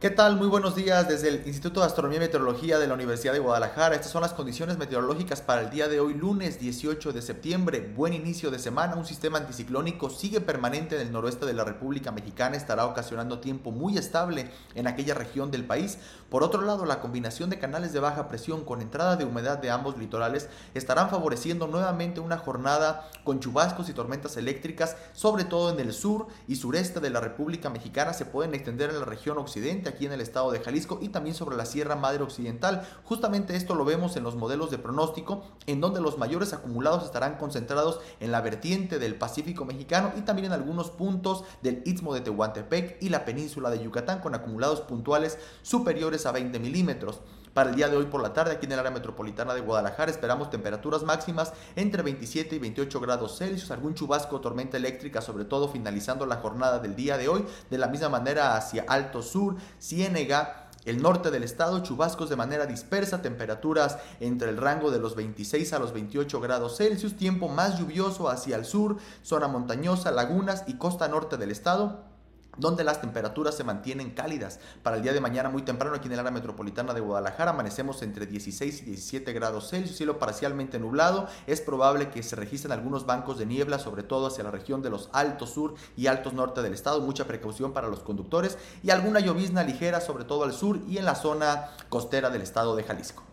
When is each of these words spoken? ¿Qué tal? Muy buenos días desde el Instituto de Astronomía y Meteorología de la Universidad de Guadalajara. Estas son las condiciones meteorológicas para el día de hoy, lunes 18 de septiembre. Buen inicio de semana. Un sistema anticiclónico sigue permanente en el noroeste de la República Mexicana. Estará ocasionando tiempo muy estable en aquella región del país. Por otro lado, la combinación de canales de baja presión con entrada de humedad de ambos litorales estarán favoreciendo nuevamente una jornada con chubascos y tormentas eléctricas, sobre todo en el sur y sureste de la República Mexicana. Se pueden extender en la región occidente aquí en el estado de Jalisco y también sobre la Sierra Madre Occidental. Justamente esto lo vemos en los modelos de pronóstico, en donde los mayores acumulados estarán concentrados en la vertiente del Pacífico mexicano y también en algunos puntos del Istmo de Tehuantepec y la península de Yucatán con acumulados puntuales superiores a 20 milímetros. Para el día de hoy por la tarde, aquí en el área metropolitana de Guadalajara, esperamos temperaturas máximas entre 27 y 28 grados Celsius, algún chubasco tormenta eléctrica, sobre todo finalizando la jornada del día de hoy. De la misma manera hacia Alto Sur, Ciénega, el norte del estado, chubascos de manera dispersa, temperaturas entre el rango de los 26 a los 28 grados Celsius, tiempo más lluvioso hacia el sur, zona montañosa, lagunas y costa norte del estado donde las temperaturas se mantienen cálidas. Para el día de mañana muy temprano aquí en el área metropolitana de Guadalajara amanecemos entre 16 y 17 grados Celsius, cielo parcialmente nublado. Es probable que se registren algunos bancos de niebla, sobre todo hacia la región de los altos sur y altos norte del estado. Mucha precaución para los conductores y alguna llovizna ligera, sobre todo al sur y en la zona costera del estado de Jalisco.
¿Qué 0.00 0.08
tal? 0.08 0.36
Muy 0.36 0.46
buenos 0.48 0.74
días 0.76 1.06
desde 1.08 1.28
el 1.28 1.46
Instituto 1.46 1.80
de 1.80 1.86
Astronomía 1.86 2.16
y 2.16 2.20
Meteorología 2.20 2.78
de 2.78 2.86
la 2.86 2.94
Universidad 2.94 3.34
de 3.34 3.38
Guadalajara. 3.38 3.94
Estas 3.94 4.10
son 4.10 4.22
las 4.22 4.32
condiciones 4.32 4.78
meteorológicas 4.78 5.42
para 5.42 5.60
el 5.60 5.68
día 5.68 5.88
de 5.88 6.00
hoy, 6.00 6.14
lunes 6.14 6.58
18 6.58 7.12
de 7.12 7.20
septiembre. 7.20 7.92
Buen 7.94 8.14
inicio 8.14 8.50
de 8.50 8.58
semana. 8.58 8.96
Un 8.96 9.04
sistema 9.04 9.36
anticiclónico 9.36 10.08
sigue 10.08 10.40
permanente 10.40 10.94
en 10.94 11.02
el 11.02 11.12
noroeste 11.12 11.44
de 11.44 11.52
la 11.52 11.64
República 11.64 12.12
Mexicana. 12.12 12.56
Estará 12.56 12.86
ocasionando 12.86 13.40
tiempo 13.40 13.72
muy 13.72 13.98
estable 13.98 14.50
en 14.74 14.86
aquella 14.86 15.12
región 15.12 15.50
del 15.50 15.66
país. 15.66 15.98
Por 16.30 16.44
otro 16.44 16.62
lado, 16.62 16.86
la 16.86 17.00
combinación 17.00 17.50
de 17.50 17.58
canales 17.58 17.92
de 17.92 18.00
baja 18.00 18.26
presión 18.26 18.64
con 18.64 18.80
entrada 18.80 19.16
de 19.16 19.26
humedad 19.26 19.58
de 19.58 19.68
ambos 19.68 19.98
litorales 19.98 20.48
estarán 20.72 21.10
favoreciendo 21.10 21.66
nuevamente 21.66 22.20
una 22.20 22.38
jornada 22.38 23.10
con 23.22 23.38
chubascos 23.40 23.90
y 23.90 23.92
tormentas 23.92 24.38
eléctricas, 24.38 24.96
sobre 25.12 25.44
todo 25.44 25.68
en 25.70 25.78
el 25.78 25.92
sur 25.92 26.28
y 26.48 26.56
sureste 26.56 27.00
de 27.00 27.10
la 27.10 27.20
República 27.20 27.68
Mexicana. 27.68 28.14
Se 28.14 28.24
pueden 28.24 28.54
extender 28.54 28.88
en 28.88 29.00
la 29.00 29.04
región 29.04 29.36
occidente 29.36 29.89
aquí 29.90 30.06
en 30.06 30.12
el 30.12 30.20
estado 30.20 30.50
de 30.50 30.60
Jalisco 30.60 30.98
y 31.02 31.08
también 31.08 31.34
sobre 31.34 31.56
la 31.56 31.66
Sierra 31.66 31.96
Madre 31.96 32.22
Occidental. 32.22 32.88
Justamente 33.04 33.56
esto 33.56 33.74
lo 33.74 33.84
vemos 33.84 34.16
en 34.16 34.24
los 34.24 34.36
modelos 34.36 34.70
de 34.70 34.78
pronóstico, 34.78 35.42
en 35.66 35.80
donde 35.80 36.00
los 36.00 36.18
mayores 36.18 36.52
acumulados 36.52 37.04
estarán 37.04 37.36
concentrados 37.36 38.00
en 38.20 38.32
la 38.32 38.40
vertiente 38.40 38.98
del 38.98 39.16
Pacífico 39.16 39.64
mexicano 39.64 40.12
y 40.16 40.22
también 40.22 40.46
en 40.46 40.52
algunos 40.52 40.90
puntos 40.90 41.44
del 41.62 41.82
Istmo 41.84 42.14
de 42.14 42.22
Tehuantepec 42.22 43.02
y 43.02 43.10
la 43.10 43.24
península 43.24 43.70
de 43.70 43.82
Yucatán 43.82 44.20
con 44.20 44.34
acumulados 44.34 44.80
puntuales 44.80 45.38
superiores 45.62 46.26
a 46.26 46.32
20 46.32 46.58
milímetros. 46.58 47.20
Para 47.54 47.70
el 47.70 47.76
día 47.76 47.88
de 47.88 47.96
hoy 47.96 48.06
por 48.06 48.22
la 48.22 48.32
tarde, 48.32 48.52
aquí 48.52 48.66
en 48.66 48.72
el 48.72 48.78
área 48.78 48.92
metropolitana 48.92 49.54
de 49.54 49.60
Guadalajara, 49.60 50.10
esperamos 50.10 50.50
temperaturas 50.50 51.02
máximas 51.02 51.52
entre 51.74 52.02
27 52.02 52.54
y 52.54 52.58
28 52.60 53.00
grados 53.00 53.38
Celsius, 53.38 53.72
algún 53.72 53.94
chubasco 53.94 54.40
tormenta 54.40 54.76
eléctrica, 54.76 55.20
sobre 55.20 55.44
todo 55.44 55.68
finalizando 55.68 56.26
la 56.26 56.36
jornada 56.36 56.78
del 56.78 56.94
día 56.94 57.16
de 57.16 57.28
hoy. 57.28 57.44
De 57.68 57.78
la 57.78 57.88
misma 57.88 58.08
manera 58.08 58.56
hacia 58.56 58.84
Alto 58.86 59.20
Sur, 59.20 59.56
Ciénega, 59.80 60.70
el 60.84 61.02
norte 61.02 61.32
del 61.32 61.42
estado, 61.42 61.80
chubascos 61.80 62.30
de 62.30 62.36
manera 62.36 62.66
dispersa, 62.66 63.20
temperaturas 63.20 63.98
entre 64.20 64.50
el 64.50 64.56
rango 64.56 64.92
de 64.92 65.00
los 65.00 65.16
26 65.16 65.72
a 65.72 65.80
los 65.80 65.92
28 65.92 66.40
grados 66.40 66.76
Celsius, 66.76 67.16
tiempo 67.16 67.48
más 67.48 67.80
lluvioso 67.80 68.28
hacia 68.28 68.54
el 68.54 68.64
sur, 68.64 68.98
zona 69.22 69.48
montañosa, 69.48 70.12
lagunas 70.12 70.62
y 70.68 70.74
costa 70.74 71.08
norte 71.08 71.36
del 71.36 71.50
estado 71.50 72.09
donde 72.56 72.84
las 72.84 73.00
temperaturas 73.00 73.56
se 73.56 73.64
mantienen 73.64 74.10
cálidas. 74.10 74.60
Para 74.82 74.96
el 74.96 75.02
día 75.02 75.12
de 75.12 75.20
mañana 75.20 75.48
muy 75.48 75.62
temprano 75.62 75.96
aquí 75.96 76.06
en 76.06 76.12
el 76.12 76.20
área 76.20 76.30
metropolitana 76.30 76.94
de 76.94 77.00
Guadalajara 77.00 77.52
amanecemos 77.52 78.02
entre 78.02 78.26
16 78.26 78.82
y 78.82 78.84
17 78.86 79.32
grados 79.32 79.70
Celsius, 79.70 79.96
cielo 79.96 80.18
parcialmente 80.18 80.78
nublado. 80.78 81.28
Es 81.46 81.60
probable 81.60 82.10
que 82.10 82.22
se 82.22 82.36
registren 82.36 82.72
algunos 82.72 83.06
bancos 83.06 83.38
de 83.38 83.46
niebla, 83.46 83.78
sobre 83.78 84.02
todo 84.02 84.26
hacia 84.26 84.44
la 84.44 84.50
región 84.50 84.82
de 84.82 84.90
los 84.90 85.10
altos 85.12 85.50
sur 85.50 85.74
y 85.96 86.06
altos 86.06 86.32
norte 86.32 86.62
del 86.62 86.74
estado. 86.74 87.00
Mucha 87.00 87.26
precaución 87.26 87.72
para 87.72 87.88
los 87.88 88.00
conductores 88.00 88.58
y 88.82 88.90
alguna 88.90 89.20
llovizna 89.20 89.62
ligera, 89.62 90.00
sobre 90.00 90.24
todo 90.24 90.44
al 90.44 90.52
sur 90.52 90.80
y 90.88 90.98
en 90.98 91.04
la 91.04 91.14
zona 91.14 91.70
costera 91.88 92.30
del 92.30 92.42
estado 92.42 92.76
de 92.76 92.84
Jalisco. 92.84 93.29